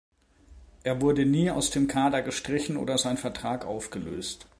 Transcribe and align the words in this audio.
Er 0.81 0.99
wurde 0.99 1.27
nie 1.27 1.51
aus 1.51 1.69
dem 1.69 1.87
Kader 1.87 2.23
gestrichen 2.23 2.75
oder 2.75 2.97
sein 2.97 3.17
Vertrag 3.17 3.65
aufgelöst. 3.67 4.47